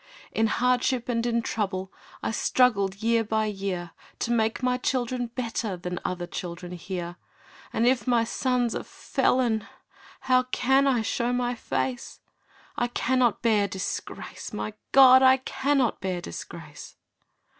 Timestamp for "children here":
6.25-7.17